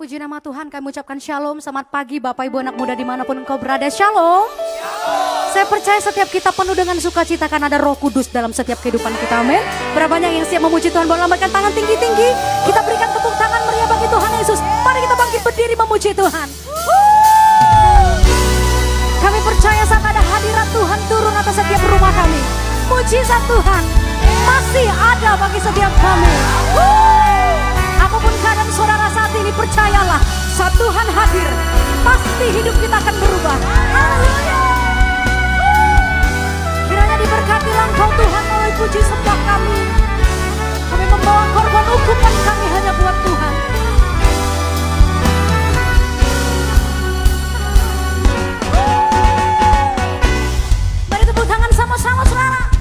[0.00, 1.60] Puji nama Tuhan kami ucapkan shalom.
[1.60, 3.84] Selamat pagi Bapak Ibu anak muda di mana pun engkau berada.
[3.92, 4.48] Shalom,
[5.52, 9.44] Saya percaya setiap kita penuh dengan sukacita Karena ada roh kudus dalam setiap kehidupan kita.
[9.44, 9.60] Amin.
[9.92, 11.04] Berapa banyak yang siap memuji Tuhan?
[11.04, 12.32] Boleh lambaikan tangan tinggi-tinggi.
[12.64, 14.58] Kita berikan tepuk tangan meriah bagi Tuhan Yesus.
[14.64, 16.48] Mari kita bangkit berdiri memuji Tuhan.
[19.20, 22.40] Kami percaya saat ada hadirat Tuhan turun atas setiap rumah kami.
[22.88, 23.82] Mujizat Tuhan
[24.48, 26.32] masih ada bagi setiap kami.
[28.00, 30.20] Apa pun keadaan saudara saat ini percayalah
[30.52, 31.48] saat Tuhan hadir
[32.04, 33.56] pasti hidup kita akan berubah.
[33.96, 34.60] Haleluya.
[36.88, 39.78] Kiranya diberkatilah engkau Tuhan melalui puji sembah kami.
[40.92, 43.54] Kami membawa korban hukuman kami hanya buat Tuhan.
[51.08, 52.60] Mari tepuk tangan sama-sama saudara.
[52.60, 52.79] Lihatlah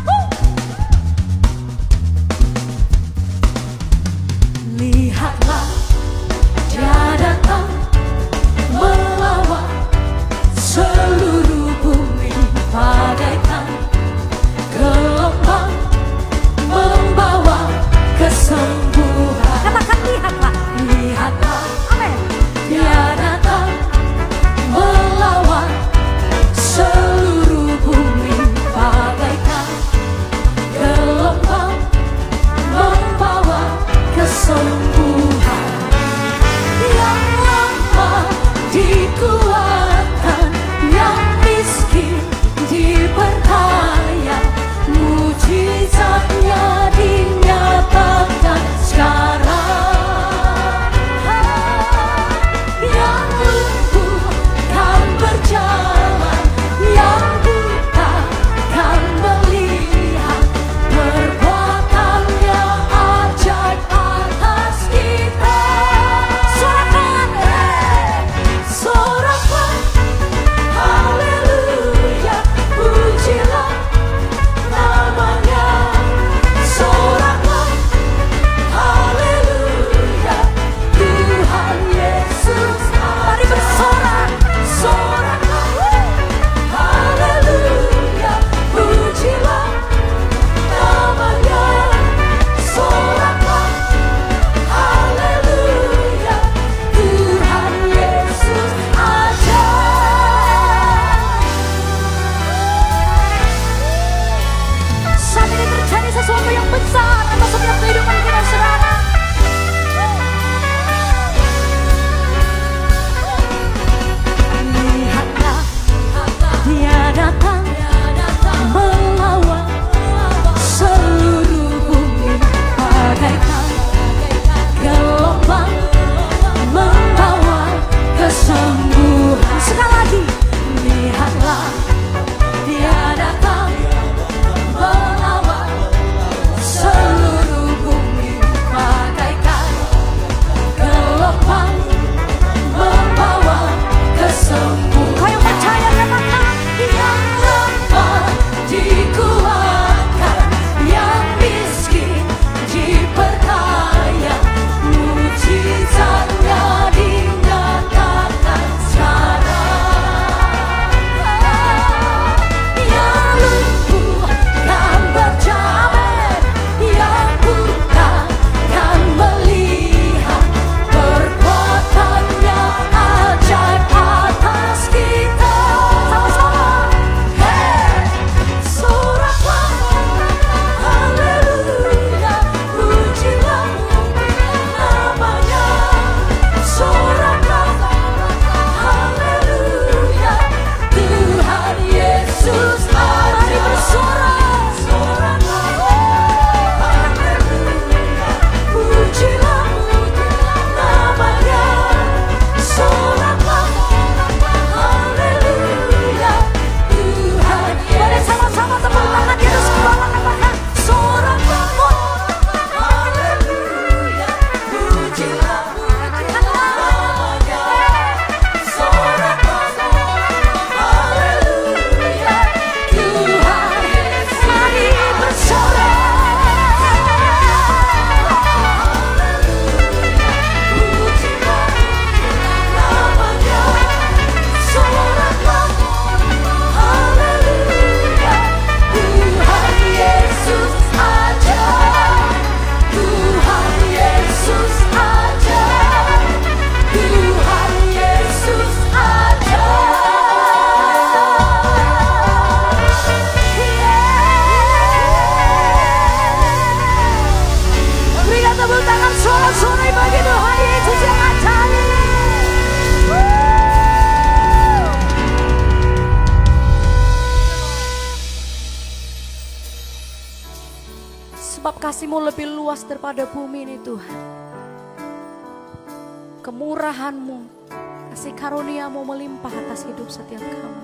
[276.59, 277.71] kemurahanmu,
[278.11, 280.83] kasih karuniaMu melimpah atas hidup setiap kami.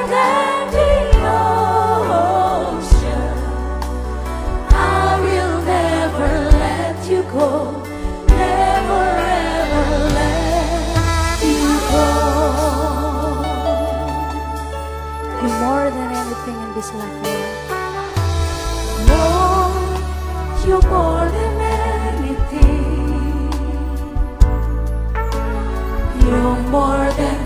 [16.81, 17.21] this love,
[19.09, 21.61] Lord, you're more than
[22.17, 23.51] anything.
[26.25, 27.40] You're more than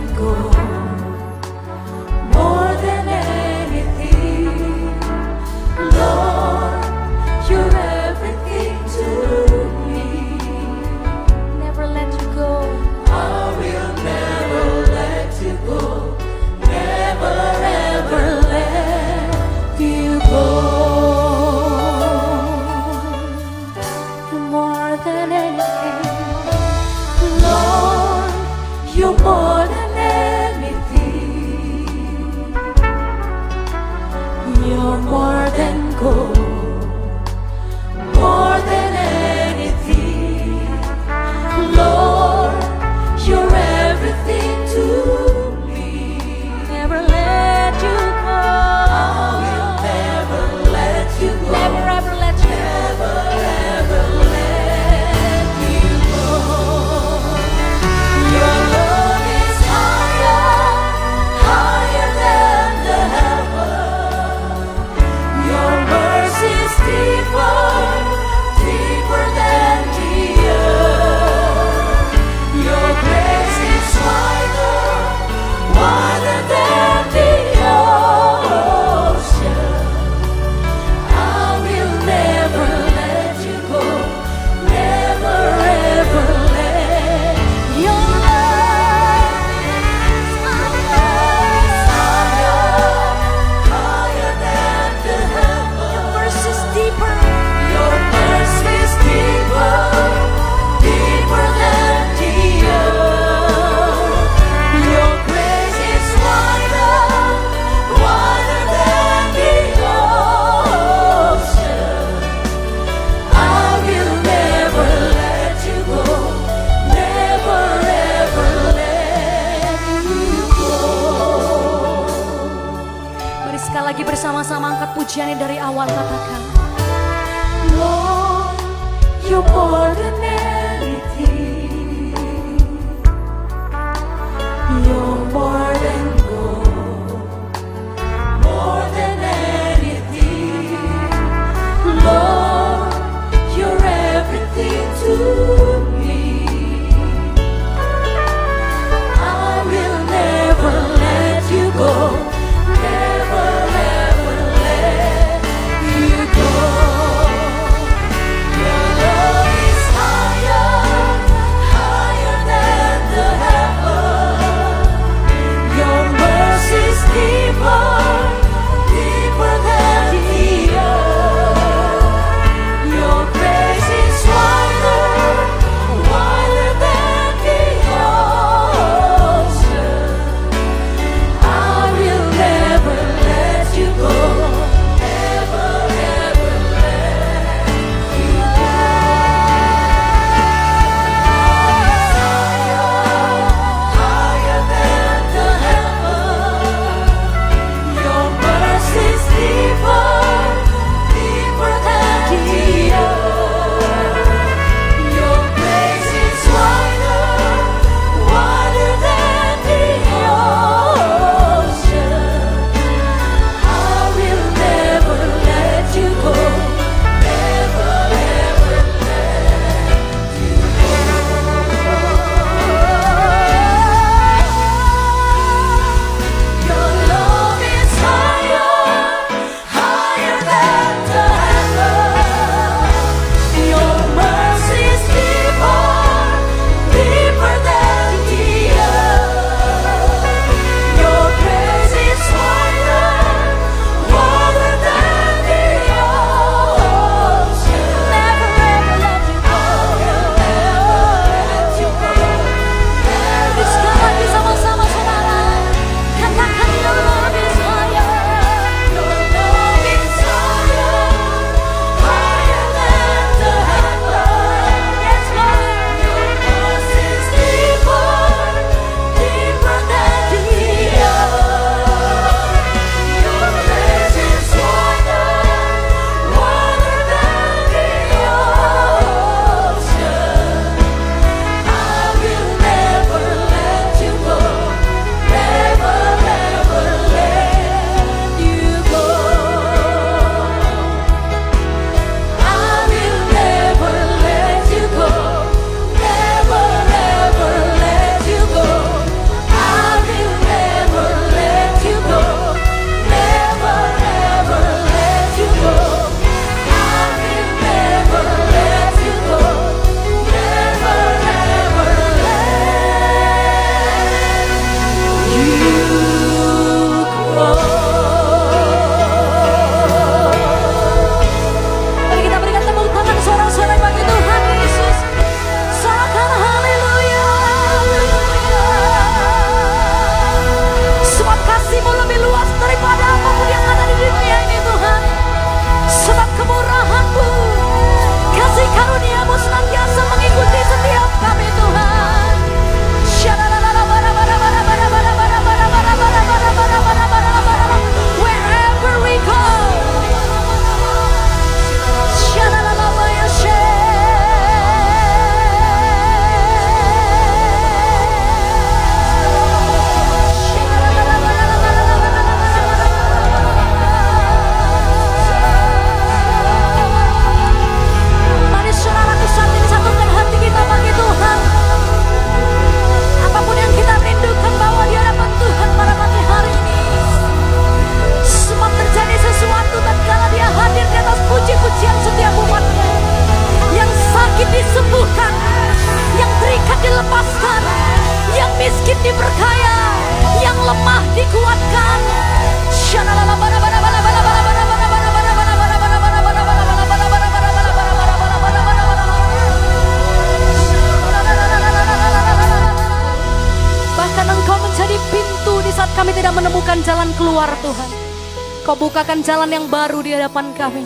[409.45, 410.81] jalan yang baru di hadapan kami.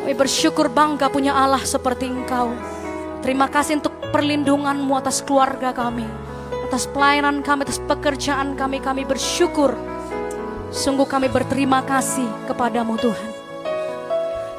[0.00, 2.48] Kami bersyukur bangga punya Allah seperti Engkau.
[3.20, 6.08] Terima kasih untuk perlindunganmu atas keluarga kami.
[6.64, 8.80] Atas pelayanan kami, atas pekerjaan kami.
[8.80, 9.76] Kami bersyukur.
[10.72, 13.30] Sungguh kami berterima kasih kepadamu Tuhan.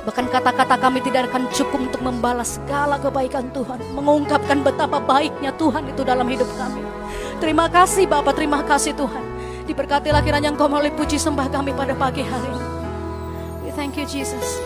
[0.05, 3.81] Bahkan kata-kata kami tidak akan cukup untuk membalas segala kebaikan Tuhan.
[3.97, 6.85] Mengungkapkan betapa baiknya Tuhan itu dalam hidup kami.
[7.41, 9.25] Terima kasih Bapak, terima kasih Tuhan.
[9.65, 12.74] Diberkatilah kiranya Engkau melalui puji sembah kami pada pagi hari ini.
[13.75, 14.63] Thank you Jesus.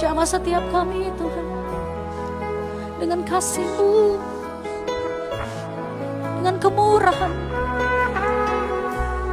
[0.00, 1.46] Jamah setiap kami Tuhan.
[2.96, 4.16] Dengan kasih-Mu.
[6.40, 7.32] Dengan kemurahan.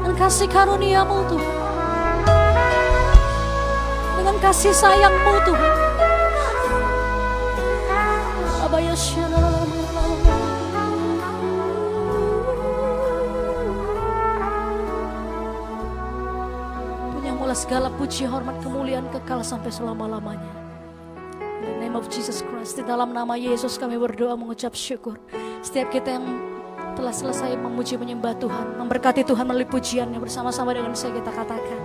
[0.03, 1.56] Dengan kasih karunia-Mu Tuhan.
[4.20, 5.88] Dengan kasih sayang-Mu Tuhan.
[8.98, 9.37] Shalom.
[17.58, 20.54] Segala puji, hormat, kemuliaan kekal sampai selama-lamanya.
[21.66, 25.18] In the name of Jesus Christ, di dalam nama Yesus kami berdoa mengucap syukur.
[25.66, 26.26] Setiap kita yang
[26.94, 31.80] telah selesai memuji menyembah Tuhan, memberkati Tuhan melalui pujian yang bersama-sama dengan saya kita katakan.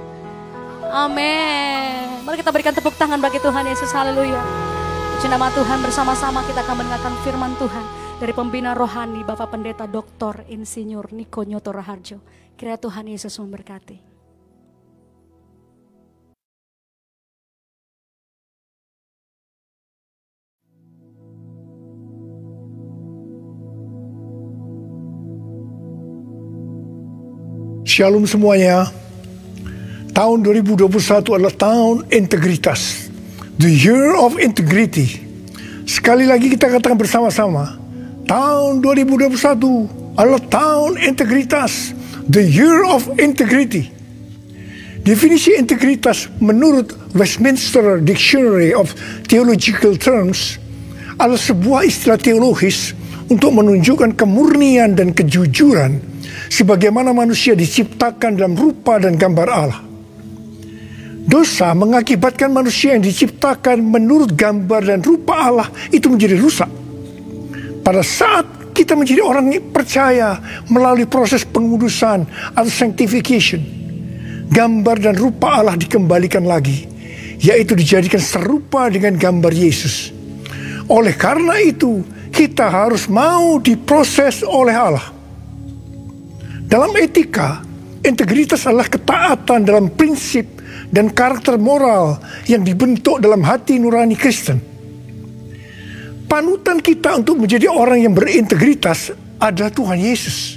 [0.92, 2.20] Amin.
[2.20, 3.88] Mari kita berikan tepuk tangan bagi Tuhan Yesus.
[3.96, 4.44] Haleluya.
[5.16, 7.84] Puji nama Tuhan bersama-sama kita akan mendengarkan firman Tuhan
[8.20, 10.44] dari pembina rohani Bapak Pendeta Dr.
[10.52, 12.20] Insinyur Niko Nyoto Raharjo.
[12.60, 14.11] Kiranya Tuhan Yesus memberkati.
[27.92, 28.88] Shalom semuanya.
[30.16, 30.88] Tahun 2021
[31.28, 33.12] adalah tahun integritas.
[33.60, 35.20] The year of integrity.
[35.84, 37.76] Sekali lagi kita katakan bersama-sama.
[38.24, 41.92] Tahun 2021 adalah tahun integritas.
[42.32, 43.92] The year of integrity.
[45.04, 48.88] Definisi integritas menurut Westminster Dictionary of
[49.28, 50.56] Theological Terms
[51.20, 52.96] adalah sebuah istilah teologis
[53.28, 56.11] untuk menunjukkan kemurnian dan kejujuran
[56.52, 59.80] sebagaimana manusia diciptakan dalam rupa dan gambar Allah.
[61.22, 66.68] Dosa mengakibatkan manusia yang diciptakan menurut gambar dan rupa Allah itu menjadi rusak.
[67.80, 68.44] Pada saat
[68.76, 70.36] kita menjadi orang yang percaya
[70.68, 73.62] melalui proses pengudusan atau sanctification,
[74.52, 76.84] gambar dan rupa Allah dikembalikan lagi,
[77.40, 80.10] yaitu dijadikan serupa dengan gambar Yesus.
[80.90, 82.02] Oleh karena itu,
[82.34, 85.21] kita harus mau diproses oleh Allah.
[86.72, 87.60] Dalam etika,
[88.00, 92.16] integritas adalah ketaatan dalam prinsip dan karakter moral
[92.48, 94.56] yang dibentuk dalam hati nurani Kristen.
[96.24, 100.56] Panutan kita untuk menjadi orang yang berintegritas adalah Tuhan Yesus.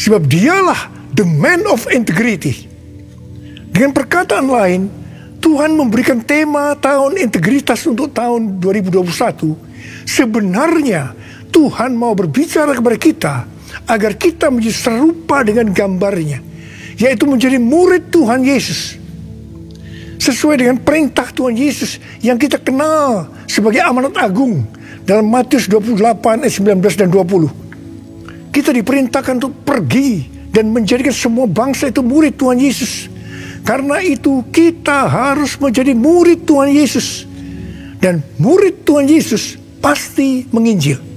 [0.00, 2.64] Sebab dialah the man of integrity.
[3.68, 4.88] Dengan perkataan lain,
[5.36, 9.52] Tuhan memberikan tema tahun integritas untuk tahun 2021.
[10.08, 11.12] Sebenarnya
[11.52, 13.34] Tuhan mau berbicara kepada kita
[13.84, 16.40] agar kita menjadi serupa dengan gambarnya,
[16.96, 18.96] yaitu menjadi murid Tuhan Yesus.
[20.16, 24.64] Sesuai dengan perintah Tuhan Yesus yang kita kenal sebagai amanat agung
[25.04, 28.50] dalam Matius 28 ayat 19 dan 20.
[28.50, 33.12] Kita diperintahkan untuk pergi dan menjadikan semua bangsa itu murid Tuhan Yesus.
[33.60, 37.28] Karena itu kita harus menjadi murid Tuhan Yesus.
[38.00, 41.15] Dan murid Tuhan Yesus pasti menginjil.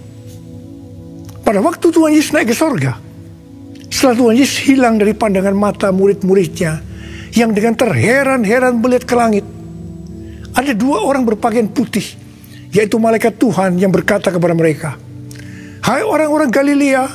[1.44, 3.00] Pada waktu Tuhan Yesus naik ke sorga,
[3.90, 6.80] setelah Tuhan Yesus hilang dari pandangan mata murid-muridnya,
[7.34, 9.46] yang dengan terheran-heran melihat ke langit,
[10.54, 12.06] ada dua orang berpakaian putih,
[12.74, 14.98] yaitu malaikat Tuhan yang berkata kepada mereka,
[15.80, 17.08] Hai orang-orang Galilea,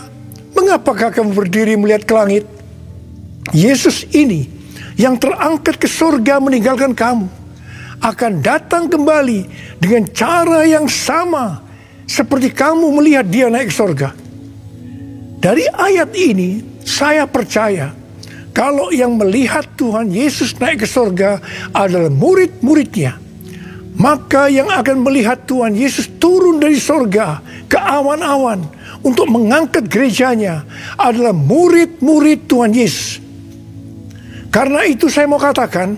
[0.54, 2.44] mengapakah kamu berdiri melihat ke langit?
[3.52, 4.48] Yesus ini
[4.96, 7.28] yang terangkat ke sorga meninggalkan kamu
[8.00, 9.48] akan datang kembali
[9.80, 11.63] dengan cara yang sama
[12.04, 14.12] seperti kamu melihat dia naik ke sorga.
[15.40, 17.92] Dari ayat ini saya percaya
[18.54, 21.42] kalau yang melihat Tuhan Yesus naik ke sorga
[21.74, 23.20] adalah murid-muridnya.
[23.94, 27.38] Maka yang akan melihat Tuhan Yesus turun dari sorga
[27.70, 28.62] ke awan-awan
[29.06, 30.66] untuk mengangkat gerejanya
[30.98, 33.22] adalah murid-murid Tuhan Yesus.
[34.50, 35.94] Karena itu saya mau katakan,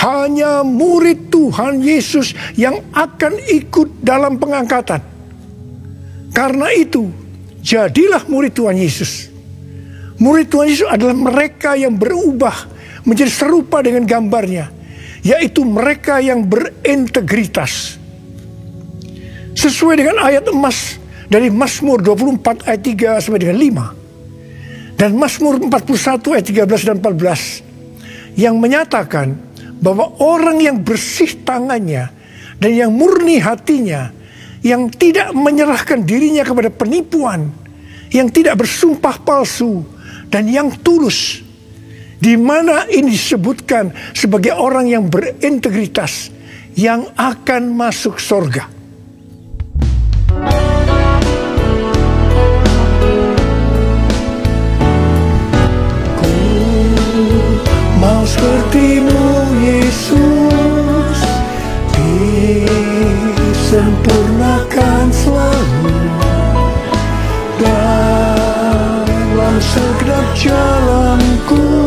[0.00, 5.11] hanya murid Tuhan Yesus yang akan ikut dalam pengangkatan.
[6.32, 7.12] Karena itu,
[7.60, 9.28] jadilah murid Tuhan Yesus.
[10.16, 12.68] Murid Tuhan Yesus adalah mereka yang berubah
[13.04, 14.72] menjadi serupa dengan gambarnya,
[15.20, 18.00] yaitu mereka yang berintegritas.
[19.52, 20.96] Sesuai dengan ayat emas
[21.28, 24.96] dari Mazmur 24 ayat 3 sampai dengan 5.
[24.96, 29.36] Dan Mazmur 41 ayat 13 dan 14 yang menyatakan
[29.82, 32.08] bahwa orang yang bersih tangannya
[32.62, 34.14] dan yang murni hatinya
[34.62, 37.50] yang tidak menyerahkan dirinya kepada penipuan,
[38.14, 39.82] yang tidak bersumpah palsu
[40.30, 41.42] dan yang tulus
[42.22, 46.30] di mana ini disebutkan sebagai orang yang berintegritas
[46.78, 48.70] yang akan masuk surga.
[56.22, 56.32] Ku
[57.98, 59.26] mau sepertimu
[59.66, 60.32] Yesus
[65.02, 65.98] disempurnakan selalu
[67.58, 71.81] dalam segenap jalanku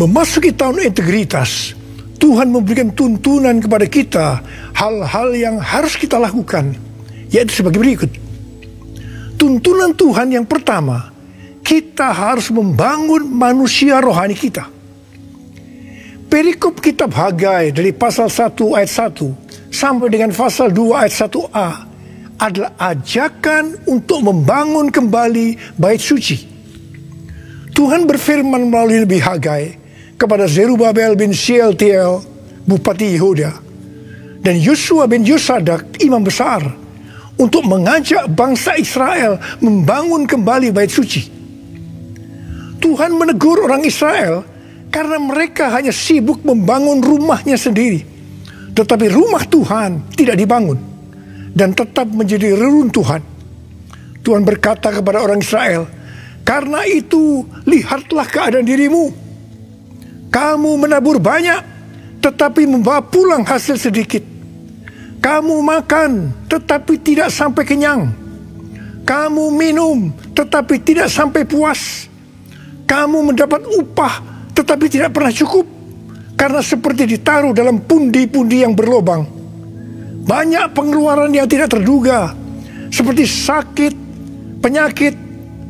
[0.00, 1.76] memasuki tahun integritas
[2.16, 4.26] Tuhan memberikan tuntunan kepada kita
[4.72, 6.72] hal-hal yang harus kita lakukan
[7.28, 8.08] yaitu sebagai berikut
[9.36, 11.12] tuntunan Tuhan yang pertama
[11.60, 14.64] kita harus membangun manusia rohani kita
[16.32, 21.68] perikop kitab Hagai dari pasal 1 ayat 1 sampai dengan pasal 2 ayat 1a
[22.40, 26.48] adalah ajakan untuk membangun kembali bait suci.
[27.76, 29.79] Tuhan berfirman melalui Nabi Hagai
[30.20, 32.20] kepada Zerubabel bin Shealtiel,
[32.68, 33.56] Bupati Yehuda,
[34.44, 36.60] dan Yosua bin Yosadak, imam besar,
[37.40, 41.40] untuk mengajak bangsa Israel membangun kembali bait suci.
[42.84, 44.44] Tuhan menegur orang Israel
[44.92, 48.04] karena mereka hanya sibuk membangun rumahnya sendiri.
[48.76, 50.76] Tetapi rumah Tuhan tidak dibangun
[51.56, 53.24] dan tetap menjadi reruntuhan.
[54.20, 55.88] Tuhan berkata kepada orang Israel,
[56.44, 59.29] "Karena itu, lihatlah keadaan dirimu.
[60.30, 61.60] Kamu menabur banyak,
[62.22, 64.22] tetapi membawa pulang hasil sedikit.
[65.20, 68.14] Kamu makan, tetapi tidak sampai kenyang.
[69.02, 72.06] Kamu minum, tetapi tidak sampai puas.
[72.86, 74.22] Kamu mendapat upah,
[74.54, 75.66] tetapi tidak pernah cukup,
[76.38, 79.26] karena seperti ditaruh dalam pundi-pundi yang berlobang."
[80.24, 82.30] Banyak pengeluaran yang tidak terduga,
[82.94, 83.94] seperti sakit,
[84.62, 85.18] penyakit,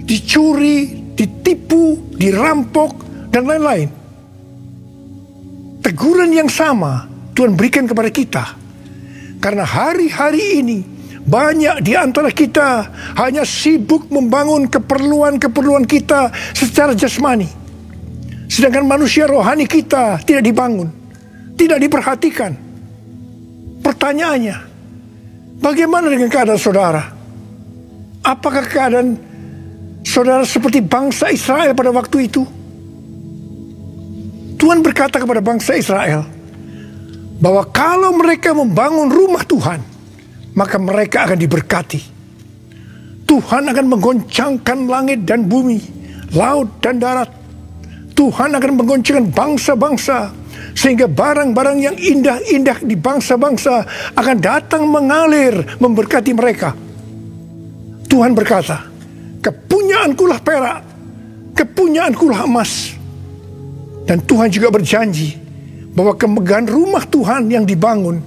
[0.05, 2.93] dicuri, ditipu, dirampok,
[3.33, 4.00] dan lain-lain.
[5.81, 8.45] Teguran yang sama Tuhan berikan kepada kita.
[9.41, 10.79] Karena hari-hari ini
[11.25, 17.49] banyak di antara kita hanya sibuk membangun keperluan-keperluan kita secara jasmani.
[18.51, 20.93] Sedangkan manusia rohani kita tidak dibangun,
[21.57, 22.53] tidak diperhatikan.
[23.81, 24.57] Pertanyaannya,
[25.63, 27.03] bagaimana dengan keadaan saudara?
[28.21, 29.17] Apakah keadaan
[30.05, 32.45] saudara seperti bangsa Israel pada waktu itu?
[34.61, 36.29] Tuhan berkata kepada bangsa Israel
[37.41, 39.81] bahwa kalau mereka membangun rumah Tuhan,
[40.53, 42.01] maka mereka akan diberkati.
[43.25, 45.81] Tuhan akan menggoncangkan langit dan bumi,
[46.37, 47.33] laut dan darat.
[48.13, 50.29] Tuhan akan menggoncangkan bangsa-bangsa
[50.77, 56.77] sehingga barang-barang yang indah-indah di bangsa-bangsa akan datang mengalir memberkati mereka.
[58.13, 58.85] Tuhan berkata,
[59.41, 60.85] kepunyaankulah perak,
[61.57, 63.00] kepunyaankulah emas.
[64.11, 65.39] Dan Tuhan juga berjanji
[65.95, 68.19] bahwa kemegahan rumah Tuhan yang dibangun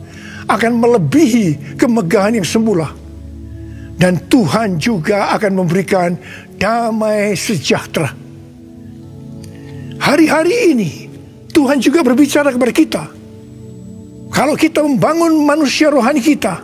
[0.48, 2.88] akan melebihi kemegahan yang semula.
[4.00, 6.16] Dan Tuhan juga akan memberikan
[6.56, 8.16] damai sejahtera.
[10.00, 10.92] Hari-hari ini
[11.52, 13.04] Tuhan juga berbicara kepada kita.
[14.32, 16.64] Kalau kita membangun manusia rohani kita,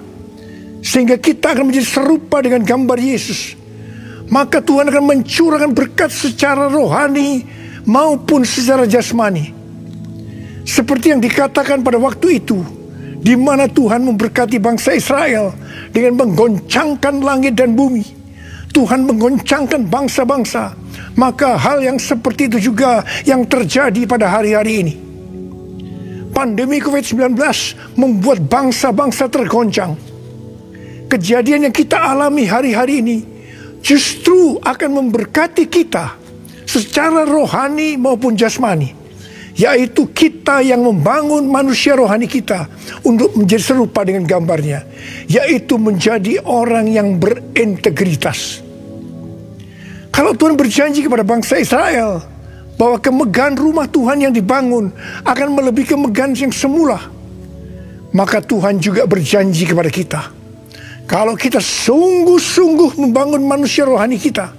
[0.80, 3.52] sehingga kita akan menjadi serupa dengan gambar Yesus,
[4.32, 7.59] maka Tuhan akan mencurahkan berkat secara rohani
[7.90, 9.50] maupun secara jasmani.
[10.62, 12.62] Seperti yang dikatakan pada waktu itu,
[13.18, 15.50] di mana Tuhan memberkati bangsa Israel
[15.90, 18.06] dengan menggoncangkan langit dan bumi.
[18.70, 20.78] Tuhan menggoncangkan bangsa-bangsa.
[21.18, 24.94] Maka hal yang seperti itu juga yang terjadi pada hari-hari ini.
[26.30, 27.34] Pandemi COVID-19
[27.98, 29.98] membuat bangsa-bangsa tergoncang.
[31.10, 33.18] Kejadian yang kita alami hari-hari ini
[33.82, 36.19] justru akan memberkati kita
[36.70, 38.94] secara rohani maupun jasmani.
[39.58, 42.70] Yaitu kita yang membangun manusia rohani kita
[43.04, 44.86] untuk menjadi serupa dengan gambarnya.
[45.26, 48.62] Yaitu menjadi orang yang berintegritas.
[50.14, 52.24] Kalau Tuhan berjanji kepada bangsa Israel
[52.80, 54.96] bahwa kemegahan rumah Tuhan yang dibangun
[55.28, 57.12] akan melebihi kemegahan yang semula,
[58.16, 60.22] maka Tuhan juga berjanji kepada kita.
[61.04, 64.56] Kalau kita sungguh-sungguh membangun manusia rohani kita,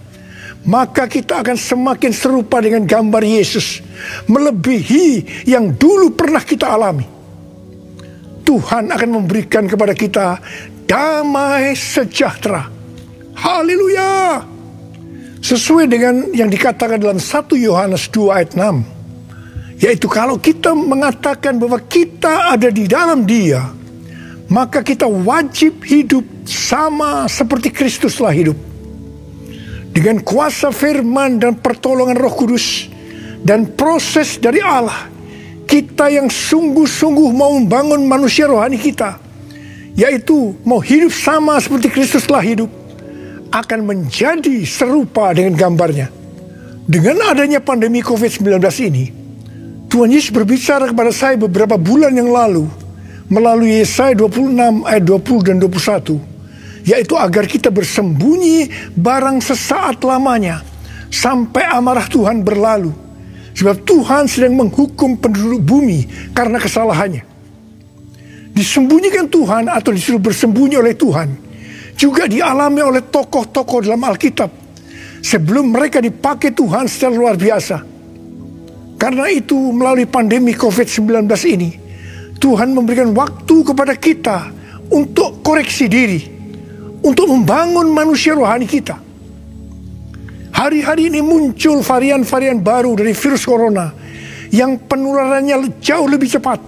[0.68, 3.81] maka kita akan semakin serupa dengan gambar Yesus,
[4.29, 7.07] melebihi yang dulu pernah kita alami.
[8.44, 10.27] Tuhan akan memberikan kepada kita
[10.85, 12.66] damai sejahtera.
[13.38, 14.44] Haleluya!
[15.40, 19.81] Sesuai dengan yang dikatakan dalam 1 Yohanes 2 ayat 6.
[19.81, 23.64] Yaitu kalau kita mengatakan bahwa kita ada di dalam dia,
[24.53, 28.69] maka kita wajib hidup sama seperti Kristuslah hidup.
[29.90, 32.87] Dengan kuasa firman dan pertolongan roh kudus
[33.42, 35.11] dan proses dari Allah,
[35.66, 39.18] kita yang sungguh-sungguh mau membangun manusia rohani kita,
[39.98, 42.70] yaitu mau hidup sama seperti Kristuslah hidup,
[43.50, 46.07] akan menjadi serupa dengan gambarnya.
[46.87, 49.05] Dengan adanya pandemi COVID-19 ini,
[49.90, 52.70] Tuhan Yesus berbicara kepada saya beberapa bulan yang lalu
[53.26, 56.29] melalui Yesaya 26 ayat 20 dan 21
[56.90, 58.66] yaitu agar kita bersembunyi
[58.98, 60.66] barang sesaat lamanya
[61.07, 62.90] sampai amarah Tuhan berlalu.
[63.55, 67.22] Sebab Tuhan sedang menghukum penduduk bumi karena kesalahannya.
[68.50, 71.29] Disembunyikan Tuhan atau disuruh bersembunyi oleh Tuhan
[71.94, 74.50] juga dialami oleh tokoh-tokoh dalam Alkitab
[75.22, 77.76] sebelum mereka dipakai Tuhan secara luar biasa.
[78.96, 81.70] Karena itu melalui pandemi COVID-19 ini,
[82.40, 84.38] Tuhan memberikan waktu kepada kita
[84.92, 86.39] untuk koreksi diri,
[87.00, 88.96] untuk membangun manusia rohani kita.
[90.50, 93.88] Hari-hari ini muncul varian-varian baru dari virus corona
[94.52, 96.60] yang penularannya jauh lebih cepat.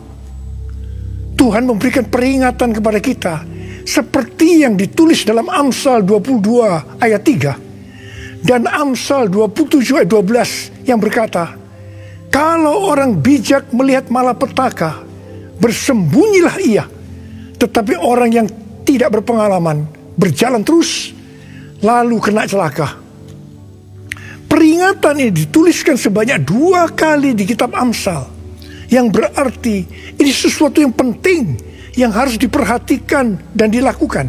[1.36, 3.34] Tuhan memberikan peringatan kepada kita
[3.82, 11.58] seperti yang ditulis dalam Amsal 22 ayat 3 dan Amsal 27 ayat 12 yang berkata,
[12.32, 15.04] kalau orang bijak melihat malapetaka,
[15.60, 16.84] bersembunyilah ia.
[17.60, 18.46] Tetapi orang yang
[18.82, 21.12] tidak berpengalaman berjalan terus
[21.82, 22.98] lalu kena celaka.
[24.46, 28.28] Peringatan ini dituliskan sebanyak dua kali di kitab Amsal.
[28.92, 29.76] Yang berarti
[30.20, 31.56] ini sesuatu yang penting
[31.96, 34.28] yang harus diperhatikan dan dilakukan.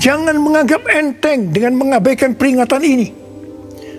[0.00, 3.08] Jangan menganggap enteng dengan mengabaikan peringatan ini.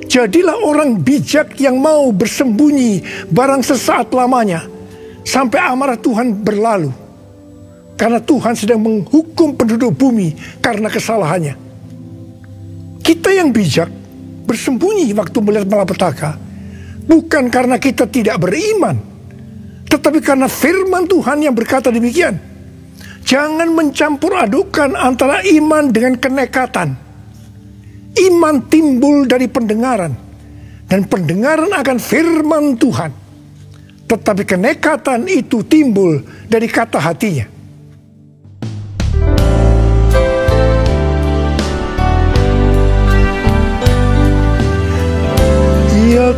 [0.06, 4.66] Jadilah orang bijak yang mau bersembunyi barang sesaat lamanya
[5.26, 7.05] sampai amarah Tuhan berlalu.
[7.96, 11.56] Karena Tuhan sedang menghukum penduduk bumi karena kesalahannya.
[13.00, 13.88] Kita yang bijak
[14.46, 16.36] bersembunyi waktu melihat malapetaka
[17.06, 18.98] bukan karena kita tidak beriman,
[19.86, 22.36] tetapi karena firman Tuhan yang berkata demikian.
[23.26, 26.94] Jangan mencampur adukan antara iman dengan kenekatan.
[28.16, 30.14] Iman timbul dari pendengaran.
[30.86, 33.10] Dan pendengaran akan firman Tuhan.
[34.06, 37.55] Tetapi kenekatan itu timbul dari kata hatinya.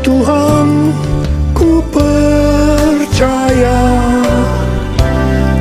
[0.08, 0.96] Tuhan,
[1.52, 3.84] ku percaya,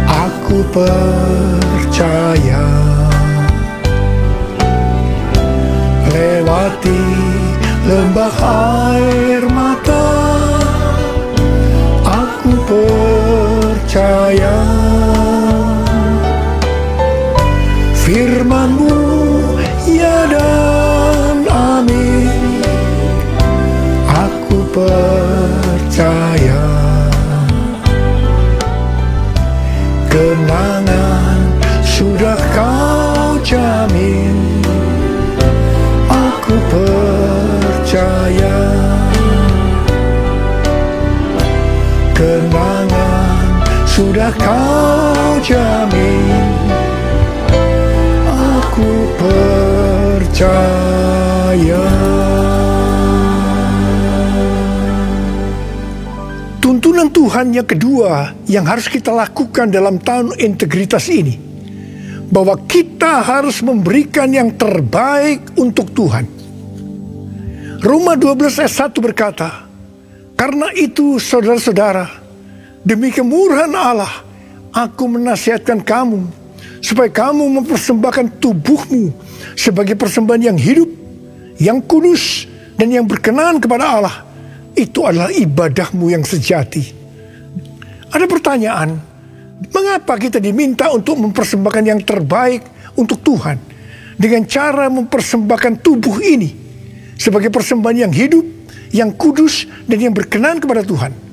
[0.07, 2.63] aku percaya.
[6.15, 7.03] Lewati
[7.91, 8.39] lembah
[8.95, 10.15] air mata,
[12.07, 14.66] aku percaya.
[45.47, 46.51] Jamin
[48.27, 50.67] Aku percaya
[56.59, 61.39] Tuntunan Tuhan yang kedua yang harus kita lakukan dalam tahun integritas ini
[62.27, 66.27] bahwa kita harus memberikan yang terbaik untuk Tuhan.
[67.87, 69.63] Roma 12 ayat 1 berkata,
[70.35, 72.11] Karena itu saudara-saudara,
[72.83, 74.26] demi kemurahan Allah,
[74.77, 76.29] aku menasihatkan kamu
[76.85, 79.09] supaya kamu mempersembahkan tubuhmu
[79.57, 80.91] sebagai persembahan yang hidup,
[81.57, 82.45] yang kudus,
[82.77, 84.17] dan yang berkenan kepada Allah.
[84.77, 86.85] Itu adalah ibadahmu yang sejati.
[88.13, 89.01] Ada pertanyaan,
[89.73, 93.57] mengapa kita diminta untuk mempersembahkan yang terbaik untuk Tuhan
[94.21, 96.53] dengan cara mempersembahkan tubuh ini
[97.17, 98.45] sebagai persembahan yang hidup,
[98.93, 101.26] yang kudus, dan yang berkenan kepada Tuhan?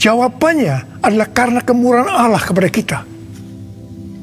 [0.00, 2.98] Jawabannya adalah karena kemurahan Allah kepada kita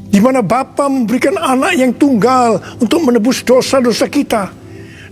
[0.09, 4.49] Di mana Bapa memberikan anak yang tunggal untuk menebus dosa-dosa kita.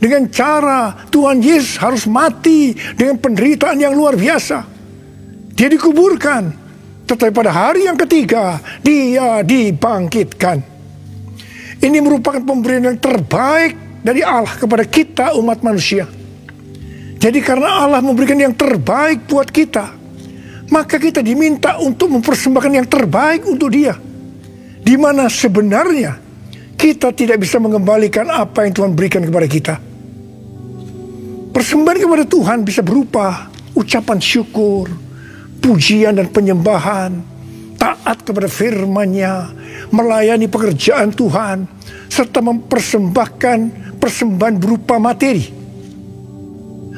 [0.02, 4.66] Dengan cara Tuhan Yesus harus mati dengan penderitaan yang luar biasa.
[5.54, 6.50] Dia dikuburkan.
[7.06, 10.58] Tetapi pada hari yang ketiga, dia dibangkitkan.
[11.86, 16.10] Ini merupakan pemberian yang terbaik dari Allah kepada kita umat manusia.
[17.22, 20.05] Jadi karena Allah memberikan yang terbaik buat kita,
[20.70, 23.94] maka kita diminta untuk mempersembahkan yang terbaik untuk dia.
[24.86, 26.18] Di mana sebenarnya
[26.78, 29.76] kita tidak bisa mengembalikan apa yang Tuhan berikan kepada kita.
[31.56, 34.92] Persembahan kepada Tuhan bisa berupa ucapan syukur,
[35.64, 37.18] pujian dan penyembahan,
[37.80, 39.50] taat kepada firman-Nya,
[39.90, 41.66] melayani pekerjaan Tuhan,
[42.12, 43.58] serta mempersembahkan
[43.98, 45.50] persembahan berupa materi.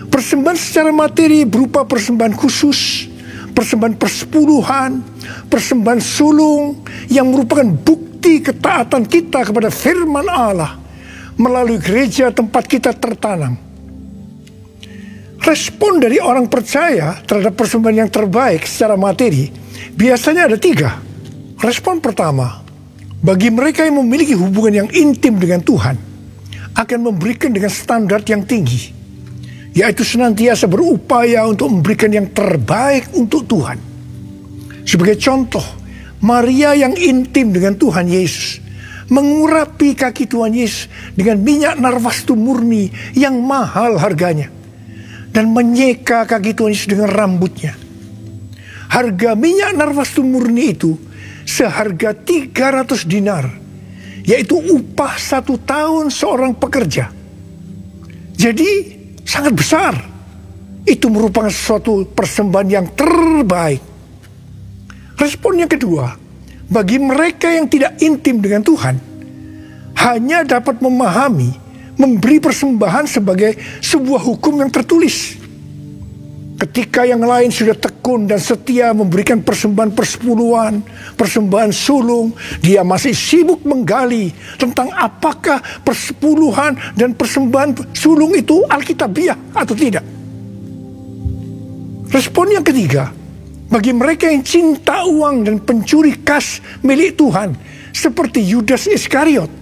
[0.08, 3.07] Persembahan secara materi berupa persembahan khusus,
[3.58, 4.92] persembahan persepuluhan,
[5.50, 10.78] persembahan sulung yang merupakan bukti ketaatan kita kepada firman Allah
[11.42, 13.58] melalui gereja tempat kita tertanam.
[15.42, 19.50] Respon dari orang percaya terhadap persembahan yang terbaik secara materi
[19.98, 21.02] biasanya ada tiga.
[21.58, 22.62] Respon pertama,
[23.18, 25.98] bagi mereka yang memiliki hubungan yang intim dengan Tuhan,
[26.78, 28.94] akan memberikan dengan standar yang tinggi,
[29.78, 33.78] yaitu senantiasa berupaya untuk memberikan yang terbaik untuk Tuhan.
[34.82, 35.62] Sebagai contoh,
[36.26, 38.58] Maria yang intim dengan Tuhan Yesus
[39.14, 44.50] mengurapi kaki Tuhan Yesus dengan minyak narwastu murni yang mahal harganya
[45.30, 47.78] dan menyeka kaki Tuhan Yesus dengan rambutnya.
[48.90, 50.98] Harga minyak narwastu murni itu
[51.46, 53.46] seharga 300 dinar,
[54.26, 57.14] yaitu upah satu tahun seorang pekerja.
[58.34, 58.97] Jadi
[59.28, 59.94] sangat besar.
[60.88, 63.84] Itu merupakan suatu persembahan yang terbaik.
[65.20, 66.16] Respon yang kedua,
[66.72, 68.96] bagi mereka yang tidak intim dengan Tuhan,
[70.00, 71.52] hanya dapat memahami,
[72.00, 75.37] memberi persembahan sebagai sebuah hukum yang tertulis.
[76.58, 80.82] Ketika yang lain sudah tekun dan setia memberikan persembahan persepuluhan,
[81.14, 82.34] persembahan sulung,
[82.66, 90.02] dia masih sibuk menggali tentang apakah persepuluhan dan persembahan sulung itu alkitabiah atau tidak.
[92.10, 93.14] Respon yang ketiga,
[93.70, 97.54] bagi mereka yang cinta uang dan pencuri kas milik Tuhan,
[97.94, 99.54] seperti Yudas Iskariot,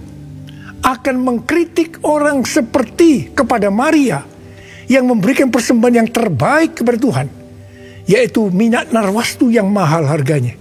[0.80, 4.35] akan mengkritik orang seperti kepada Maria
[4.86, 7.26] yang memberikan persembahan yang terbaik kepada Tuhan,
[8.06, 10.54] yaitu minyak narwastu yang mahal harganya.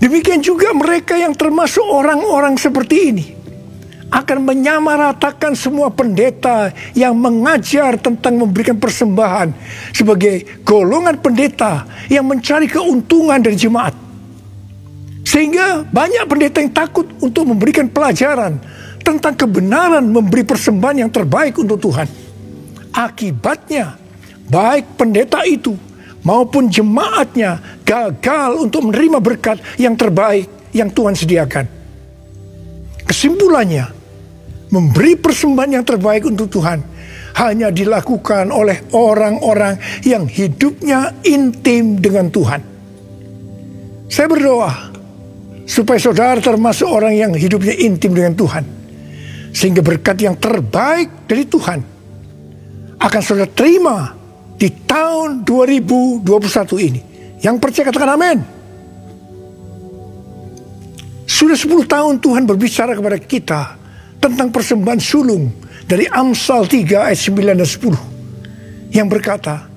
[0.00, 3.26] Demikian juga mereka yang termasuk orang-orang seperti ini
[4.14, 9.50] akan menyamaratakan semua pendeta yang mengajar tentang memberikan persembahan
[9.90, 13.94] sebagai golongan pendeta yang mencari keuntungan dari jemaat.
[15.24, 18.60] Sehingga banyak pendeta yang takut untuk memberikan pelajaran
[19.02, 22.23] tentang kebenaran memberi persembahan yang terbaik untuk Tuhan.
[22.94, 23.98] Akibatnya,
[24.46, 25.74] baik pendeta itu
[26.22, 31.66] maupun jemaatnya gagal untuk menerima berkat yang terbaik yang Tuhan sediakan.
[33.02, 33.90] Kesimpulannya,
[34.70, 36.80] memberi persembahan yang terbaik untuk Tuhan
[37.34, 39.74] hanya dilakukan oleh orang-orang
[40.06, 42.60] yang hidupnya intim dengan Tuhan.
[44.06, 44.72] Saya berdoa
[45.66, 48.64] supaya saudara termasuk orang yang hidupnya intim dengan Tuhan.
[49.54, 51.93] Sehingga berkat yang terbaik dari Tuhan
[53.04, 54.16] akan saudara terima
[54.56, 56.24] di tahun 2021
[56.88, 57.00] ini.
[57.44, 58.38] Yang percaya katakan amin.
[61.28, 63.60] Sudah 10 tahun Tuhan berbicara kepada kita
[64.16, 65.52] tentang persembahan sulung
[65.84, 69.68] dari Amsal 3 ayat 9 dan 10 yang berkata,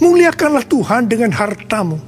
[0.00, 1.98] Muliakanlah Tuhan dengan hartamu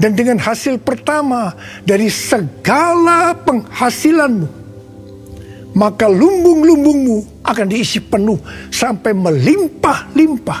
[0.00, 1.52] dan dengan hasil pertama
[1.84, 4.63] dari segala penghasilanmu.
[5.74, 8.38] Maka lumbung-lumbungmu akan diisi penuh
[8.70, 10.60] sampai melimpah-limpah.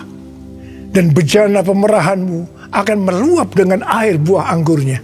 [0.94, 5.02] Dan bejana pemerahanmu akan meluap dengan air buah anggurnya.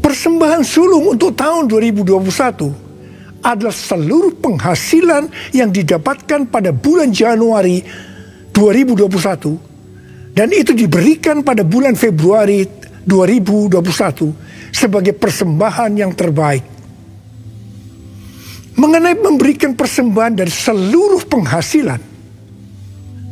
[0.00, 7.82] Persembahan sulung untuk tahun 2021 adalah seluruh penghasilan yang didapatkan pada bulan Januari
[8.52, 12.62] 2021 dan itu diberikan pada bulan Februari
[13.06, 16.79] 2021 sebagai persembahan yang terbaik.
[18.80, 22.00] Mengenai memberikan persembahan dari seluruh penghasilan,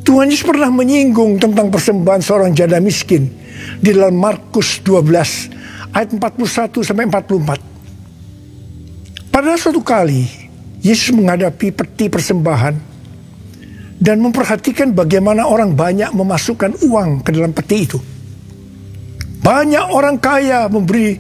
[0.05, 3.33] Tuhan Yesus pernah menyinggung tentang persembahan seorang janda miskin
[3.81, 5.09] di dalam Markus 12
[5.97, 9.33] ayat 41 sampai 44.
[9.33, 10.29] Pada suatu kali
[10.85, 12.77] Yesus menghadapi peti persembahan
[13.97, 17.97] dan memperhatikan bagaimana orang banyak memasukkan uang ke dalam peti itu.
[19.41, 21.17] Banyak orang kaya memberi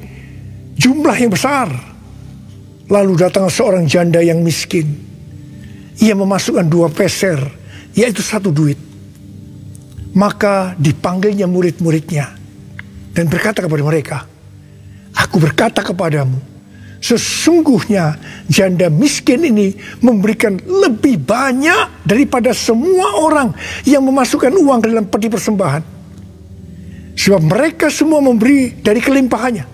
[0.76, 1.87] jumlah yang besar.
[2.88, 4.88] Lalu datang seorang janda yang miskin.
[6.00, 7.36] Ia memasukkan dua peser,
[7.92, 8.80] yaitu satu duit.
[10.16, 12.32] Maka dipanggilnya murid-muridnya
[13.12, 14.18] dan berkata kepada mereka,
[15.18, 16.38] Aku berkata kepadamu,
[17.02, 18.14] sesungguhnya
[18.46, 23.50] janda miskin ini memberikan lebih banyak daripada semua orang
[23.82, 25.82] yang memasukkan uang ke dalam peti persembahan.
[27.18, 29.66] Sebab mereka semua memberi dari kelimpahannya.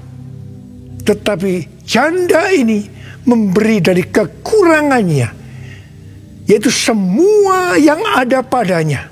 [1.04, 2.93] Tetapi janda ini
[3.24, 5.28] memberi dari kekurangannya,
[6.48, 9.08] yaitu semua yang ada padanya,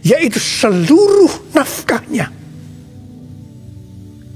[0.00, 2.32] yaitu seluruh nafkahnya.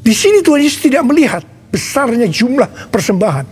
[0.05, 1.41] Di sini Tuhan Yesus tidak melihat
[1.73, 3.47] besarnya jumlah persembahan,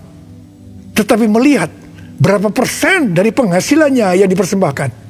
[0.93, 1.73] tetapi melihat
[2.21, 5.03] berapa persen dari penghasilannya yang dipersembahkan.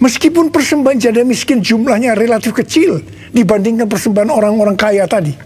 [0.00, 3.04] Meskipun persembahan janda miskin jumlahnya relatif kecil
[3.36, 5.36] dibandingkan persembahan orang-orang kaya tadi.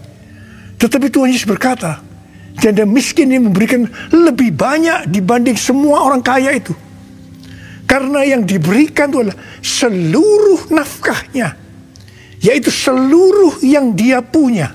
[0.79, 1.99] Tetapi Tuhan Yesus berkata,
[2.59, 6.75] janda miskin ini memberikan lebih banyak dibanding semua orang kaya itu.
[7.85, 11.53] Karena yang diberikan itu adalah seluruh nafkahnya.
[12.41, 14.73] Yaitu seluruh yang dia punya.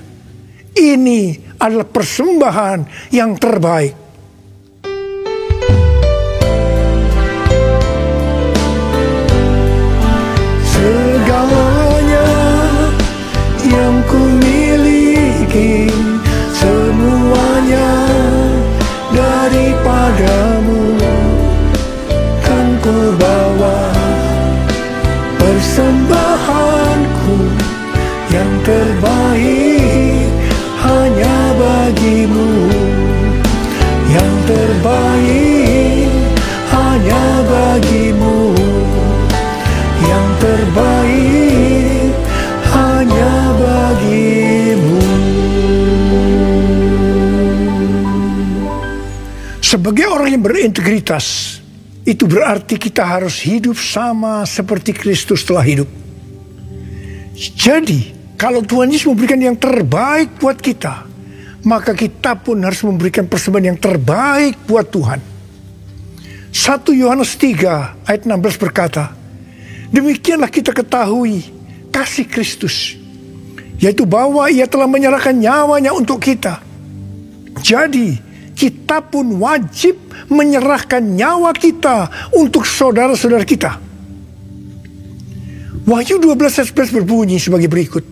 [0.71, 4.00] Ini adalah persembahan yang terbaik.
[20.11, 20.99] Daripadamu
[22.43, 23.79] kan ku bawa
[25.39, 27.37] persembahanku
[28.31, 30.31] yang terbaik
[30.83, 32.51] hanya bagimu.
[34.11, 36.11] Yang terbaik
[36.67, 38.10] hanya bagimu
[49.71, 51.55] Sebagai orang yang berintegritas,
[52.03, 55.87] itu berarti kita harus hidup sama seperti Kristus telah hidup.
[57.39, 61.07] Jadi, kalau Tuhan Yesus memberikan yang terbaik buat kita,
[61.63, 65.23] maka kita pun harus memberikan persembahan yang terbaik buat Tuhan.
[66.51, 69.15] 1 Yohanes 3 ayat 16 berkata,
[69.87, 71.47] Demikianlah kita ketahui
[71.95, 72.99] kasih Kristus,
[73.79, 76.59] yaitu bahwa ia telah menyerahkan nyawanya untuk kita.
[77.63, 78.30] Jadi,
[78.61, 79.97] kita pun wajib
[80.29, 83.81] menyerahkan nyawa kita untuk saudara-saudara kita.
[85.89, 88.05] Wahyu 12 ayat 11 berbunyi sebagai berikut.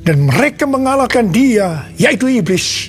[0.00, 2.88] Dan mereka mengalahkan dia, yaitu iblis,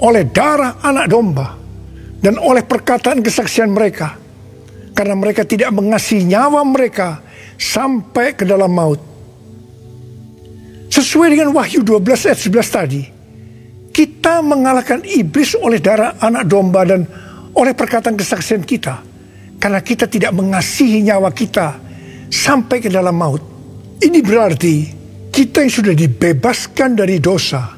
[0.00, 1.58] oleh darah anak domba
[2.24, 4.16] dan oleh perkataan kesaksian mereka
[4.96, 7.20] karena mereka tidak mengasihi nyawa mereka
[7.60, 9.02] sampai ke dalam maut.
[10.88, 13.02] Sesuai dengan Wahyu 12 ayat 11 tadi,
[13.94, 17.06] kita mengalahkan iblis oleh darah anak domba dan
[17.54, 18.98] oleh perkataan kesaksian kita.
[19.62, 21.78] Karena kita tidak mengasihi nyawa kita
[22.26, 23.42] sampai ke dalam maut.
[24.02, 24.74] Ini berarti
[25.30, 27.70] kita yang sudah dibebaskan dari dosa.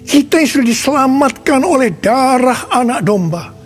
[0.00, 3.60] Kita yang sudah diselamatkan oleh darah anak domba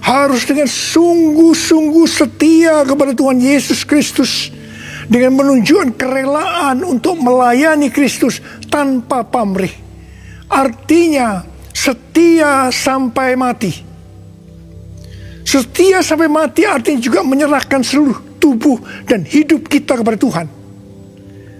[0.00, 4.48] harus dengan sungguh-sungguh setia kepada Tuhan Yesus Kristus
[5.06, 8.40] dengan menunjukkan kerelaan untuk melayani Kristus
[8.72, 9.83] tanpa pamrih.
[10.48, 11.42] Artinya
[11.74, 13.72] setia sampai mati.
[15.44, 20.46] Setia sampai mati artinya juga menyerahkan seluruh tubuh dan hidup kita kepada Tuhan.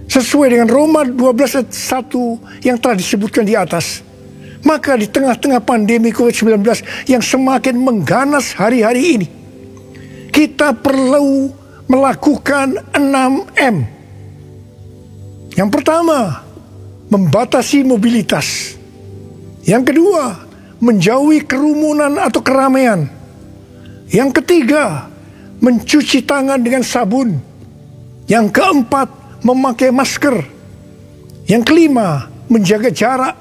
[0.05, 4.05] Sesuai dengan Roma 12 ayat 1 yang telah disebutkan di atas.
[4.65, 6.65] Maka di tengah-tengah pandemi COVID-19
[7.09, 9.27] yang semakin mengganas hari-hari ini,
[10.33, 11.53] kita perlu
[11.85, 13.77] melakukan 6M.
[15.55, 16.41] Yang pertama,
[17.15, 18.75] membatasi mobilitas.
[19.63, 20.35] Yang kedua,
[20.83, 23.07] menjauhi kerumunan atau keramaian.
[24.11, 25.07] Yang ketiga,
[25.63, 27.39] mencuci tangan dengan sabun.
[28.27, 29.09] Yang keempat,
[29.47, 30.43] memakai masker.
[31.47, 33.39] Yang kelima, menjaga jarak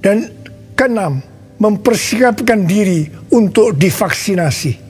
[0.00, 0.32] dan
[0.72, 1.20] keenam,
[1.60, 4.80] mempersiapkan diri untuk divaksinasi.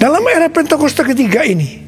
[0.00, 1.83] Dalam era Pentakosta ketiga ini,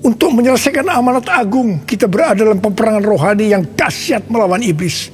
[0.00, 5.12] untuk menyelesaikan amanat agung, kita berada dalam peperangan rohani yang dahsyat melawan iblis.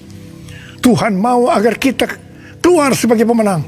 [0.79, 2.07] Tuhan mau agar kita
[2.63, 3.67] keluar sebagai pemenang.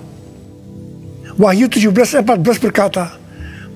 [1.39, 3.05] Wahyu 17 ayat 14 berkata,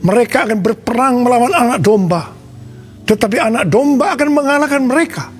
[0.02, 2.30] mereka akan berperang melawan anak domba,
[3.06, 5.30] tetapi anak domba akan mengalahkan mereka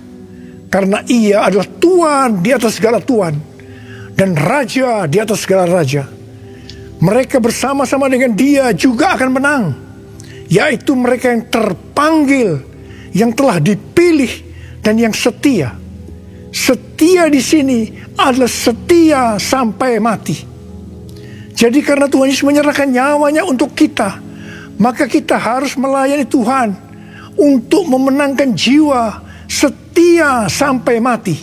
[0.73, 3.35] karena ia adalah Tuhan di atas segala Tuhan
[4.17, 6.09] dan Raja di atas segala Raja.
[7.03, 9.63] Mereka bersama-sama dengan dia juga akan menang.
[10.53, 12.61] Yaitu mereka yang terpanggil,
[13.17, 14.29] yang telah dipilih
[14.85, 15.73] dan yang setia.
[16.53, 17.89] Setia di sini
[18.21, 20.37] adalah setia sampai mati.
[21.57, 24.21] Jadi karena Tuhan Yesus menyerahkan nyawanya untuk kita,
[24.77, 26.77] maka kita harus melayani Tuhan
[27.41, 31.37] untuk memenangkan jiwa setia sampai mati.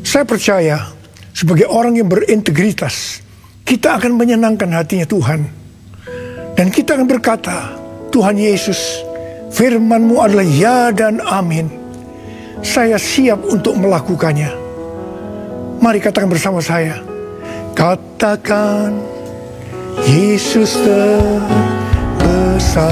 [0.00, 0.88] Saya percaya
[1.36, 3.20] sebagai orang yang berintegritas,
[3.68, 5.40] kita akan menyenangkan hatinya Tuhan.
[6.56, 7.79] Dan kita akan berkata,
[8.10, 9.06] Tuhan Yesus,
[9.54, 11.70] firmanmu adalah ya dan amin.
[12.60, 14.52] Saya siap untuk melakukannya.
[15.80, 17.00] Mari katakan bersama saya.
[17.72, 18.92] Katakan,
[20.04, 20.76] Yesus
[22.18, 22.90] terbesar.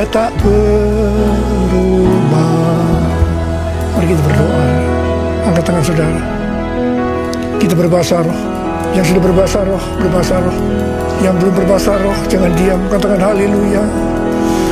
[0.00, 0.64] Dia tak berubah.
[3.92, 4.64] Mari kita berdoa.
[5.44, 6.24] Angkat tangan saudara.
[7.60, 8.40] Kita berbahasa roh.
[8.96, 10.56] Yang sudah berbahasa roh, berbahasa roh.
[11.20, 12.80] Yang belum berbahasa roh, jangan diam.
[12.88, 13.84] Katakan haleluya.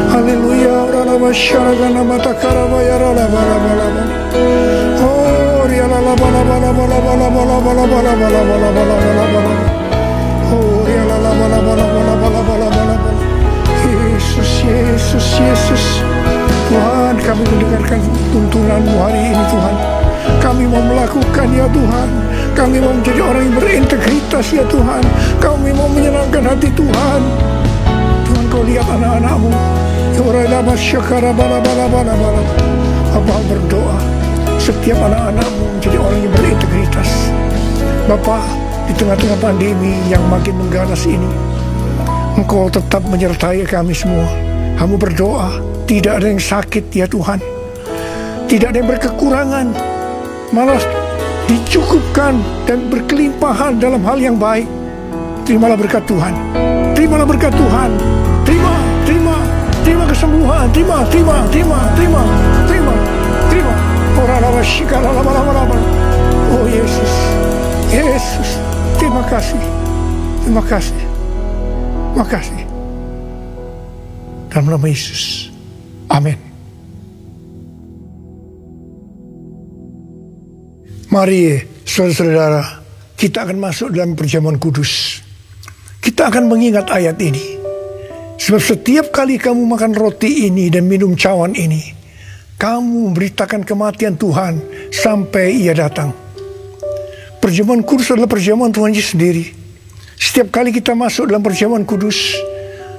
[0.09, 0.97] Haleluya.
[0.97, 2.97] Ralaba syaragana mata karaba ya.
[5.05, 9.53] Oh, ria lalaba laba laba laba laba laba laba laba laba laba laba laba laba.
[10.57, 12.68] Oh, ria lalaba laba laba laba laba laba laba.
[14.69, 15.85] Yesus, Yesus.
[16.69, 19.77] Tuhan, kami mendengarkan tuntunanmu hari ini Tuhan.
[20.45, 22.09] Kami mau melakukan ya Tuhan.
[22.53, 25.03] Kami mau menjadi orang yang berintegritas ya Tuhan.
[25.41, 27.21] Kami mau menyenangkan hati Tuhan.
[28.29, 29.49] Tuhan kau lihat anak-anakmu.
[30.13, 32.13] Ya syakara bala bala bala
[33.49, 33.99] berdoa.
[34.61, 37.11] Setiap anak-anakmu menjadi orang yang berintegritas.
[38.05, 38.45] Bapak,
[38.85, 41.31] di tengah-tengah pandemi yang makin mengganas ini,
[42.37, 44.48] Engkau tetap menyertai kami semua.
[44.79, 45.59] Kamu berdoa,
[45.91, 47.43] tidak ada yang sakit ya Tuhan.
[48.47, 49.67] Tidak ada yang berkekurangan.
[50.55, 50.79] Malah
[51.51, 54.71] dicukupkan dan berkelimpahan dalam hal yang baik.
[55.43, 56.31] Terimalah berkat Tuhan.
[56.95, 57.91] Terimalah berkat Tuhan.
[58.47, 59.37] Terima, terima,
[59.83, 60.71] terima kesembuhan.
[60.71, 62.23] Terima, terima, terima, terima,
[62.71, 62.95] terima,
[63.51, 63.75] terima.
[66.49, 67.13] Oh Yesus,
[67.93, 68.49] Yesus,
[68.97, 69.61] terima kasih,
[70.43, 70.99] terima kasih,
[72.15, 72.78] terima kasih.
[74.49, 75.53] Dalam nama Yesus,
[76.09, 76.37] Amin.
[81.09, 81.57] Mari
[81.89, 82.63] saudara-saudara,
[83.17, 85.25] kita akan masuk dalam perjamuan kudus.
[86.05, 87.57] Kita akan mengingat ayat ini.
[88.39, 91.81] Sebab setiap kali kamu makan roti ini dan minum cawan ini,
[92.57, 94.63] kamu memberitakan kematian Tuhan
[94.95, 96.15] sampai ia datang.
[97.43, 99.45] Perjamuan kudus adalah perjamuan Tuhan Yesus sendiri.
[100.19, 102.37] Setiap kali kita masuk dalam perjamuan kudus,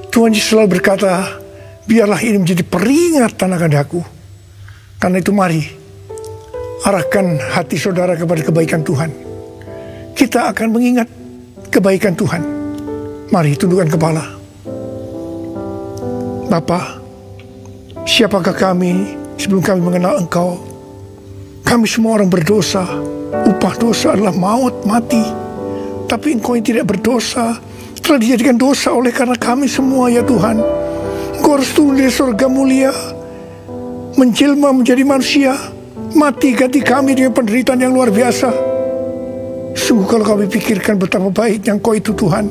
[0.10, 1.38] Tuhan Yesus selalu berkata,
[1.86, 4.02] biarlah ini menjadi peringatan akan aku.
[4.98, 5.62] Karena itu mari,
[6.82, 9.14] arahkan hati saudara kepada kebaikan Tuhan.
[10.18, 11.08] Kita akan mengingat
[11.70, 12.42] kebaikan Tuhan.
[13.30, 14.26] Mari tundukkan kepala.
[16.50, 16.98] Bapa,
[18.10, 20.58] siapakah kami sebelum kami mengenal Engkau?
[21.62, 22.82] Kami semua orang berdosa.
[23.30, 25.22] Upah dosa adalah maut, mati.
[26.10, 27.69] Tapi Engkau yang tidak berdosa
[28.10, 30.58] telah dijadikan dosa oleh karena kami semua ya Tuhan.
[31.38, 32.90] Engkau harus turun dari surga mulia,
[34.18, 35.54] menjelma menjadi manusia,
[36.18, 38.50] mati ganti kami dengan penderitaan yang luar biasa.
[39.78, 42.50] Sungguh kalau kami pikirkan betapa baiknya Engkau itu Tuhan.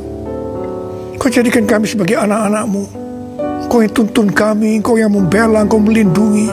[1.18, 2.82] Kau jadikan kami sebagai anak-anakmu.
[3.66, 6.46] Engkau yang tuntun kami, Engkau yang membela, Engkau melindungi.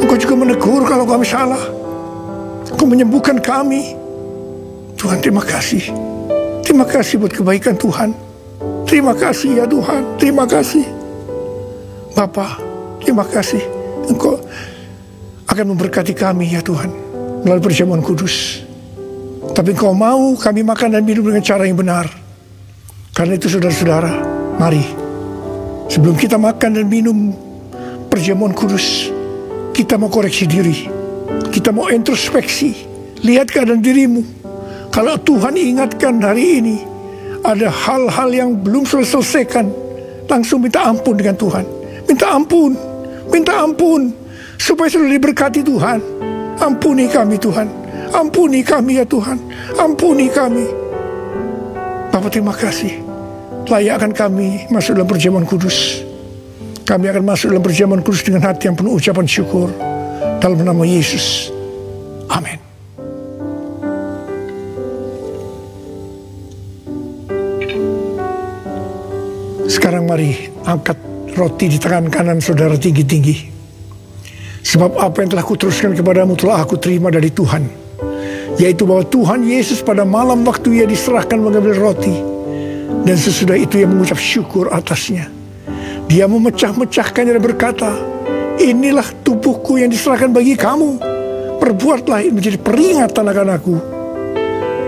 [0.00, 1.60] Engkau juga menegur kalau kami salah.
[2.72, 3.92] Engkau menyembuhkan kami.
[4.96, 6.13] Tuhan terima kasih.
[6.64, 8.16] Terima kasih buat kebaikan Tuhan.
[8.88, 10.16] Terima kasih ya Tuhan.
[10.16, 10.84] Terima kasih.
[12.16, 12.56] Bapa,
[13.04, 13.60] terima kasih.
[14.08, 14.40] Engkau
[15.44, 16.88] akan memberkati kami ya Tuhan.
[17.44, 18.64] Melalui perjamuan kudus.
[19.52, 22.08] Tapi engkau mau kami makan dan minum dengan cara yang benar.
[23.14, 24.10] Karena itu saudara-saudara,
[24.58, 24.82] mari.
[25.86, 27.30] Sebelum kita makan dan minum
[28.08, 29.12] perjamuan kudus,
[29.76, 30.88] kita mau koreksi diri.
[31.52, 32.94] Kita mau introspeksi.
[33.22, 34.43] Lihat keadaan dirimu.
[34.94, 36.78] Kalau Tuhan ingatkan hari ini,
[37.42, 39.66] ada hal-hal yang belum selesaikan,
[40.30, 41.66] langsung minta ampun dengan Tuhan.
[42.06, 42.78] Minta ampun,
[43.26, 44.14] minta ampun,
[44.54, 45.98] supaya sudah diberkati Tuhan.
[46.62, 47.66] Ampuni kami Tuhan,
[48.14, 49.34] ampuni kami ya Tuhan,
[49.74, 50.62] ampuni kami.
[52.14, 53.02] Bapak terima kasih,
[53.66, 56.06] layakkan kami masuk dalam perjamuan kudus.
[56.86, 59.74] Kami akan masuk dalam perjamuan kudus dengan hati yang penuh ucapan syukur.
[60.38, 61.50] Dalam nama Yesus.
[62.30, 62.63] Amin.
[69.84, 70.32] Sekarang mari
[70.64, 70.96] angkat
[71.36, 73.52] roti di tangan kanan saudara tinggi-tinggi.
[74.64, 77.68] Sebab apa yang telah kuteruskan kepadamu telah aku terima dari Tuhan.
[78.56, 82.16] Yaitu bahwa Tuhan Yesus pada malam waktu ia diserahkan mengambil roti.
[83.04, 85.28] Dan sesudah itu ia mengucap syukur atasnya.
[86.08, 87.92] Dia memecah-mecahkannya dan berkata,
[88.56, 90.96] Inilah tubuhku yang diserahkan bagi kamu.
[91.60, 93.76] Perbuatlah ini menjadi peringatan akan aku.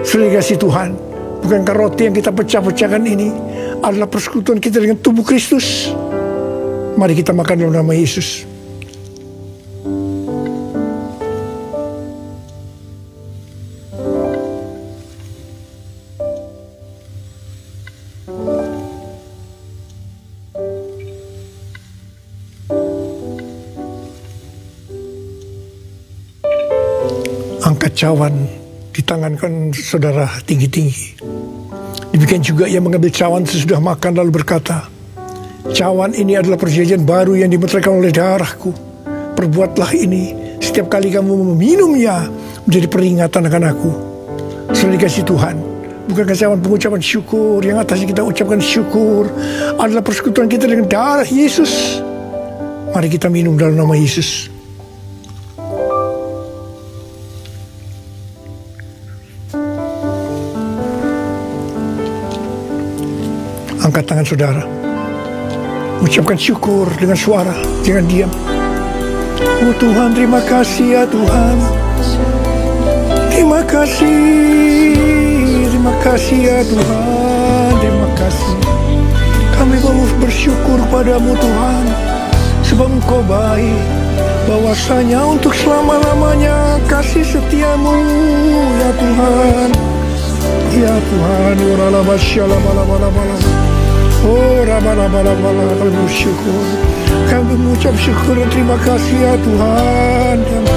[0.08, 0.96] Kasih Tuhan,
[1.44, 3.45] bukankah roti yang kita pecah-pecahkan ini
[3.84, 5.90] adalah persekutuan kita dengan tubuh Kristus?
[6.96, 8.56] Mari kita makan dalam nama Yesus.
[27.66, 28.34] angkat cawan
[28.94, 31.35] di tangan kan saudara tinggi-tinggi.
[32.16, 34.88] Demikian juga ia mengambil cawan sesudah makan lalu berkata,
[35.68, 38.72] Cawan ini adalah perjanjian baru yang dimeteraikan oleh darahku.
[39.36, 42.24] Perbuatlah ini setiap kali kamu meminumnya
[42.64, 43.90] menjadi peringatan akan aku.
[44.72, 45.60] Sudah dikasih Tuhan.
[46.08, 49.28] Bukankah cawan pengucapan syukur yang atasnya kita ucapkan syukur
[49.76, 52.00] adalah persekutuan kita dengan darah Yesus.
[52.96, 54.55] Mari kita minum dalam nama Yesus.
[63.96, 64.62] Angkat tangan saudara.
[66.04, 68.28] Ucapkan syukur dengan suara, jangan diam.
[69.40, 71.56] Oh Tuhan, terima kasih ya Tuhan.
[73.32, 74.92] Terima kasih,
[75.72, 78.52] terima kasih ya Tuhan, terima kasih.
[79.56, 81.84] Kami mau bersyukur padamu Tuhan,
[82.68, 83.80] sebab Engkau baik.
[84.44, 87.96] Bahwasanya untuk selama-lamanya kasih setiamu
[88.76, 89.68] ya Tuhan.
[90.84, 93.65] Ya Tuhan, uralah masyalah malam malam malam.
[94.24, 96.64] Oh, rama-rama-rama kami bersyukur.
[97.28, 100.36] Kami mengucap syukur dan terima kasih ya Tuhan.
[100.46, 100.74] Terima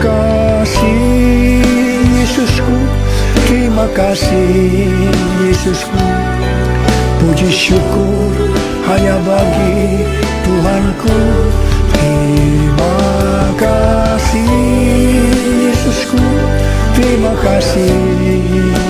[0.00, 1.62] kasih
[2.22, 2.76] Yesusku.
[3.46, 4.88] Terima kasih
[5.44, 6.04] Yesusku.
[7.22, 8.32] Puji syukur
[8.88, 10.08] hanya bagi
[10.42, 11.18] Tuhanku.
[11.94, 12.96] Terima
[13.60, 14.48] kasih
[15.70, 16.22] Yesusku.
[16.98, 17.94] Terima kasih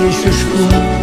[0.01, 1.02] Yesusku.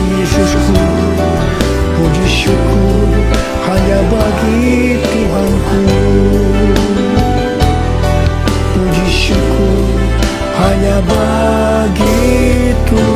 [3.71, 5.79] hanya bagi Tuhanku.
[8.75, 9.87] Puji syukur
[10.59, 12.19] hanya bagi
[12.91, 13.15] Tuhanku.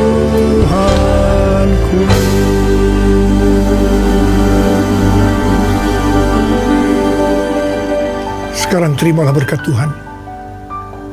[8.56, 9.92] Sekarang terimalah berkat Tuhan.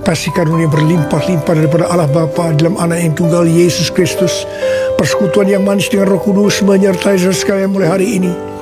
[0.03, 4.47] Kasih karunia berlimpah-limpah daripada Allah Bapa dalam anak yang tunggal Yesus Kristus.
[4.99, 8.52] Persekutuan yang manis dengan roh kudus menyertai saudara sekalian mulai hari ini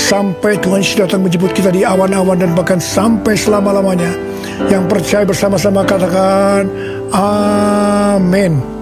[0.00, 4.08] sampai Tuhan Yesus datang menjemput kita di awan-awan dan bahkan sampai selama-lamanya.
[4.72, 6.68] Yang percaya bersama-sama katakan
[7.12, 8.79] amin